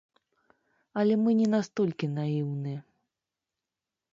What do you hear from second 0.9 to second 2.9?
Але мы не настолькі наіўныя.